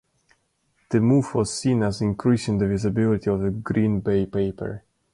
The 0.89 0.99
move 0.99 1.35
was 1.35 1.53
seen 1.53 1.83
as 1.83 2.01
increasing 2.01 2.57
the 2.57 2.65
visibility 2.65 3.29
of 3.29 3.41
the 3.41 3.51
Green 3.51 3.99
Bay 3.99 4.25
paper. 4.25 4.83